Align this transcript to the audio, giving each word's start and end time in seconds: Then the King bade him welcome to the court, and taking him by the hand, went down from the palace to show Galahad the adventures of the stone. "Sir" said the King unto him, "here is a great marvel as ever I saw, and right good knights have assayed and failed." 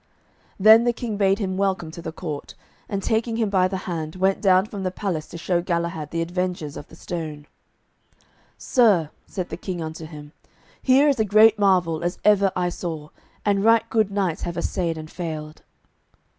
Then 0.59 0.83
the 0.83 0.93
King 0.93 1.15
bade 1.15 1.37
him 1.37 1.57
welcome 1.57 1.91
to 1.91 2.01
the 2.01 2.11
court, 2.11 2.55
and 2.89 3.03
taking 3.03 3.35
him 3.35 3.51
by 3.51 3.67
the 3.67 3.77
hand, 3.85 4.15
went 4.15 4.41
down 4.41 4.65
from 4.65 4.81
the 4.81 4.89
palace 4.89 5.27
to 5.27 5.37
show 5.37 5.61
Galahad 5.61 6.09
the 6.09 6.23
adventures 6.23 6.75
of 6.75 6.87
the 6.87 6.95
stone. 6.95 7.45
"Sir" 8.57 9.11
said 9.27 9.49
the 9.49 9.57
King 9.57 9.79
unto 9.79 10.07
him, 10.07 10.31
"here 10.81 11.07
is 11.07 11.19
a 11.19 11.23
great 11.23 11.59
marvel 11.59 12.03
as 12.03 12.17
ever 12.25 12.51
I 12.55 12.69
saw, 12.69 13.09
and 13.45 13.63
right 13.63 13.87
good 13.91 14.09
knights 14.09 14.41
have 14.41 14.57
assayed 14.57 14.97
and 14.97 15.07
failed." 15.11 15.61